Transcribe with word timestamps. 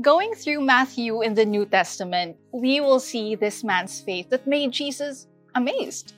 Going 0.00 0.34
through 0.34 0.60
Matthew 0.60 1.22
in 1.22 1.34
the 1.34 1.44
New 1.46 1.66
Testament, 1.66 2.36
we 2.50 2.80
will 2.80 2.98
see 2.98 3.36
this 3.36 3.62
man's 3.62 4.00
faith 4.00 4.28
that 4.30 4.44
made 4.44 4.72
Jesus 4.72 5.28
amazed. 5.54 6.14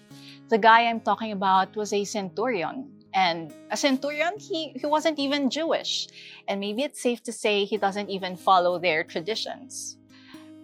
The 0.48 0.56
guy 0.56 0.86
I'm 0.86 1.00
talking 1.00 1.32
about 1.32 1.76
was 1.76 1.92
a 1.92 2.02
centurion. 2.04 2.90
And 3.12 3.52
a 3.70 3.76
centurion, 3.76 4.38
he, 4.38 4.70
he 4.80 4.86
wasn't 4.86 5.18
even 5.18 5.50
Jewish. 5.50 6.08
And 6.48 6.58
maybe 6.58 6.84
it's 6.84 7.02
safe 7.02 7.22
to 7.24 7.32
say 7.32 7.66
he 7.66 7.76
doesn't 7.76 8.08
even 8.08 8.34
follow 8.34 8.78
their 8.78 9.04
traditions. 9.04 9.98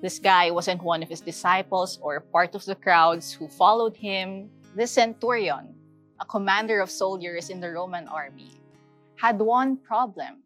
This 0.00 0.18
guy 0.18 0.50
wasn't 0.50 0.82
one 0.82 1.02
of 1.02 1.10
his 1.10 1.20
disciples 1.20 1.98
or 2.00 2.18
part 2.18 2.54
of 2.54 2.64
the 2.64 2.76
crowds 2.76 3.30
who 3.30 3.46
followed 3.46 3.94
him. 3.94 4.48
This 4.74 4.92
centurion, 4.92 5.74
a 6.18 6.24
commander 6.24 6.80
of 6.80 6.90
soldiers 6.90 7.50
in 7.50 7.60
the 7.60 7.72
Roman 7.72 8.08
army, 8.08 8.52
had 9.16 9.38
one 9.38 9.76
problem. 9.76 10.42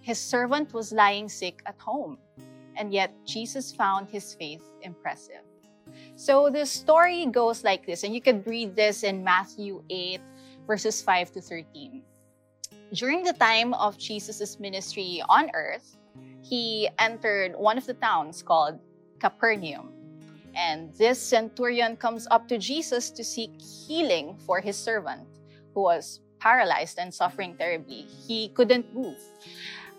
His 0.00 0.18
servant 0.18 0.72
was 0.72 0.92
lying 0.92 1.28
sick 1.28 1.62
at 1.66 1.78
home, 1.78 2.18
and 2.76 2.92
yet 2.92 3.12
Jesus 3.24 3.72
found 3.72 4.08
his 4.08 4.34
faith 4.34 4.62
impressive. 4.82 5.42
So 6.16 6.50
the 6.50 6.66
story 6.66 7.26
goes 7.26 7.64
like 7.64 7.86
this, 7.86 8.04
and 8.04 8.14
you 8.14 8.20
can 8.20 8.42
read 8.46 8.76
this 8.76 9.02
in 9.02 9.24
Matthew 9.24 9.82
8, 9.90 10.20
verses 10.66 11.02
5 11.02 11.32
to 11.32 11.40
13. 11.40 12.02
During 12.92 13.24
the 13.24 13.32
time 13.32 13.74
of 13.74 13.98
Jesus' 13.98 14.60
ministry 14.60 15.22
on 15.28 15.50
earth, 15.54 15.96
he 16.42 16.88
entered 16.98 17.56
one 17.56 17.78
of 17.78 17.86
the 17.86 17.94
towns 17.94 18.42
called 18.42 18.78
Capernaum. 19.18 19.90
And 20.54 20.94
this 20.94 21.18
centurion 21.18 21.96
comes 21.96 22.28
up 22.30 22.46
to 22.48 22.58
Jesus 22.58 23.10
to 23.10 23.24
seek 23.24 23.50
healing 23.60 24.36
for 24.46 24.60
his 24.60 24.76
servant, 24.76 25.26
who 25.74 25.82
was 25.82 26.20
paralyzed 26.44 26.98
and 27.00 27.08
suffering 27.08 27.56
terribly. 27.56 28.04
He 28.28 28.50
couldn't 28.52 28.92
move. 28.94 29.16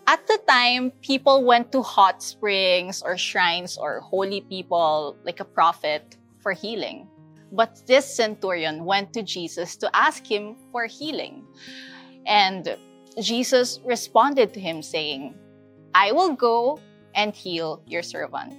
At 0.06 0.24
the 0.28 0.38
time, 0.46 0.92
people 1.02 1.42
went 1.42 1.72
to 1.72 1.82
hot 1.82 2.22
springs 2.22 3.02
or 3.02 3.18
shrines 3.18 3.76
or 3.76 3.98
holy 3.98 4.42
people, 4.42 5.18
like 5.24 5.40
a 5.40 5.44
prophet, 5.44 6.16
for 6.38 6.52
healing. 6.52 7.10
But 7.50 7.82
this 7.86 8.06
centurion 8.06 8.84
went 8.84 9.12
to 9.14 9.22
Jesus 9.26 9.74
to 9.82 9.90
ask 9.90 10.22
him 10.22 10.54
for 10.70 10.86
healing. 10.86 11.42
And 12.24 12.78
Jesus 13.20 13.80
responded 13.84 14.54
to 14.54 14.60
him, 14.60 14.82
saying, 14.82 15.34
I 15.94 16.12
will 16.12 16.34
go 16.34 16.78
and 17.16 17.34
heal 17.34 17.82
your 17.86 18.02
servant. 18.02 18.54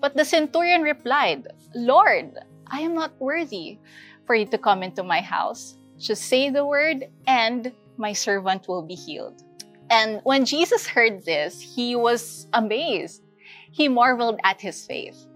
But 0.00 0.16
the 0.16 0.24
centurion 0.24 0.82
replied, 0.82 1.48
Lord, 1.74 2.36
I 2.68 2.80
am 2.80 2.92
not 2.92 3.16
worthy 3.18 3.78
for 4.26 4.34
you 4.34 4.44
to 4.52 4.58
come 4.58 4.82
into 4.82 5.02
my 5.02 5.20
house. 5.20 5.78
Just 5.98 6.24
say 6.24 6.50
the 6.50 6.66
word, 6.66 7.04
and 7.26 7.72
my 7.96 8.12
servant 8.12 8.68
will 8.68 8.82
be 8.82 8.94
healed. 8.94 9.42
And 9.90 10.20
when 10.24 10.44
Jesus 10.44 10.86
heard 10.86 11.24
this, 11.24 11.60
he 11.60 11.96
was 11.96 12.48
amazed. 12.52 13.22
He 13.70 13.88
marveled 13.88 14.40
at 14.44 14.60
his 14.60 14.86
faith. 14.86 15.26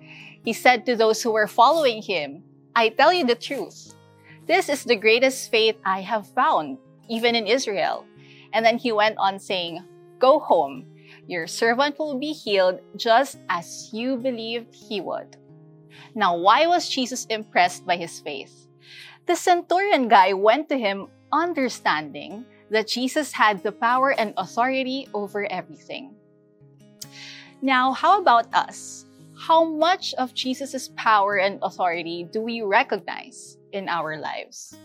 He 0.44 0.52
said 0.52 0.86
to 0.86 0.96
those 0.96 1.22
who 1.22 1.32
were 1.32 1.46
following 1.46 2.02
him, 2.02 2.42
I 2.74 2.90
tell 2.90 3.12
you 3.12 3.26
the 3.26 3.34
truth. 3.34 3.94
This 4.46 4.68
is 4.68 4.84
the 4.84 4.96
greatest 4.96 5.50
faith 5.50 5.76
I 5.84 6.00
have 6.00 6.26
found, 6.28 6.78
even 7.08 7.34
in 7.34 7.46
Israel. 7.46 8.06
And 8.52 8.64
then 8.64 8.78
he 8.78 8.92
went 8.92 9.18
on 9.18 9.38
saying, 9.38 9.84
Go 10.18 10.38
home 10.38 10.86
your 11.28 11.46
servant 11.46 11.98
will 11.98 12.18
be 12.18 12.32
healed 12.32 12.80
just 12.96 13.38
as 13.48 13.90
you 13.92 14.16
believed 14.16 14.74
he 14.74 15.00
would. 15.00 15.36
Now, 16.14 16.36
why 16.36 16.66
was 16.66 16.88
Jesus 16.88 17.26
impressed 17.26 17.86
by 17.86 17.96
his 17.96 18.18
faith? 18.20 18.66
The 19.28 19.36
centurion 19.36 20.08
guy 20.08 20.32
went 20.32 20.70
to 20.70 20.78
him 20.78 21.08
understanding 21.32 22.46
that 22.70 22.88
Jesus 22.88 23.30
had 23.30 23.62
the 23.62 23.72
power 23.72 24.16
and 24.16 24.32
authority 24.38 25.06
over 25.12 25.44
everything. 25.52 26.16
Now, 27.60 27.92
how 27.92 28.22
about 28.22 28.48
us? 28.54 29.04
How 29.36 29.64
much 29.64 30.14
of 30.14 30.32
Jesus' 30.32 30.88
power 30.96 31.36
and 31.36 31.58
authority 31.60 32.24
do 32.24 32.40
we 32.40 32.62
recognize 32.62 33.58
in 33.72 33.86
our 33.86 34.16
lives? 34.16 34.78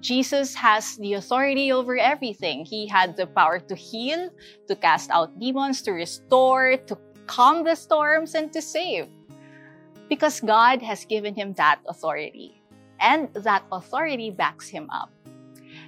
Jesus 0.00 0.52
has 0.56 0.96
the 0.96 1.14
authority 1.14 1.70
over 1.70 1.96
everything. 1.96 2.64
He 2.64 2.88
had 2.88 3.16
the 3.16 3.28
power 3.28 3.60
to 3.60 3.74
heal, 3.76 4.30
to 4.66 4.74
cast 4.74 5.10
out 5.10 5.38
demons, 5.38 5.80
to 5.82 5.92
restore, 5.92 6.76
to 6.90 6.98
calm 7.28 7.62
the 7.62 7.76
storms, 7.76 8.34
and 8.34 8.52
to 8.52 8.60
save. 8.60 9.06
Because 10.08 10.40
God 10.40 10.82
has 10.82 11.04
given 11.04 11.36
him 11.36 11.54
that 11.54 11.78
authority. 11.86 12.60
And 13.04 13.28
that 13.34 13.62
authority 13.70 14.30
backs 14.30 14.66
him 14.66 14.88
up. 14.88 15.12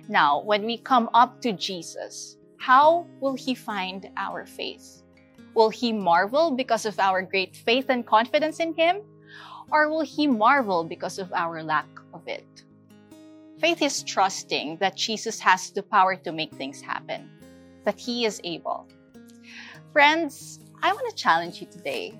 Now, 0.07 0.43
when 0.43 0.67
we 0.67 0.77
come 0.77 1.09
up 1.15 1.41
to 1.41 1.53
Jesus, 1.53 2.37
how 2.59 3.07
will 3.21 3.35
he 3.35 3.55
find 3.55 4.11
our 4.17 4.45
faith? 4.45 5.03
Will 5.55 5.71
he 5.71 5.93
marvel 5.93 6.53
because 6.53 6.85
of 6.85 7.01
our 7.01 7.23
great 7.23 7.57
faith 7.57 7.89
and 7.89 8.07
confidence 8.07 8.61
in 8.61 8.75
him? 8.75 9.01
Or 9.73 9.89
will 9.89 10.05
he 10.05 10.27
marvel 10.27 10.85
because 10.85 11.19
of 11.19 11.33
our 11.33 11.63
lack 11.63 11.89
of 12.13 12.29
it? 12.29 12.47
Faith 13.59 13.81
is 13.81 14.03
trusting 14.03 14.77
that 14.77 14.97
Jesus 14.97 15.41
has 15.41 15.71
the 15.71 15.83
power 15.83 16.15
to 16.15 16.33
make 16.33 16.53
things 16.53 16.83
happen, 16.83 17.31
that 17.85 17.99
He 17.99 18.27
is 18.27 18.41
able. 18.45 18.87
Friends, 19.93 20.61
I 20.83 20.93
want 20.93 21.09
to 21.09 21.17
challenge 21.17 21.63
you 21.63 21.67
today. 21.67 22.13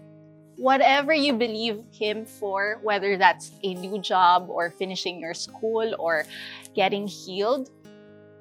Whatever 0.57 1.13
you 1.13 1.35
believe 1.35 1.85
Him 1.93 2.25
for, 2.25 2.81
whether 2.83 3.17
that's 3.17 3.53
a 3.63 3.75
new 3.75 4.01
job 4.01 4.49
or 4.49 4.71
finishing 4.71 5.21
your 5.21 5.35
school 5.35 5.95
or 5.99 6.25
getting 6.75 7.07
healed, 7.07 7.71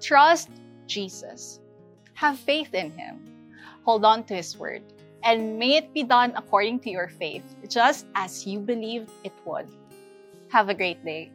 trust 0.01 0.49
Jesus. 0.87 1.59
Have 2.13 2.39
faith 2.39 2.73
in 2.73 2.91
Him. 2.91 3.19
Hold 3.83 4.05
on 4.05 4.23
to 4.25 4.35
His 4.35 4.57
word. 4.57 4.81
And 5.23 5.59
may 5.59 5.75
it 5.75 5.93
be 5.93 6.03
done 6.03 6.33
according 6.35 6.79
to 6.81 6.89
your 6.89 7.09
faith, 7.09 7.43
just 7.67 8.05
as 8.15 8.45
you 8.45 8.59
believed 8.59 9.09
it 9.23 9.33
would. 9.43 9.67
Have 10.49 10.69
a 10.69 10.73
great 10.73 11.03
day. 11.03 11.31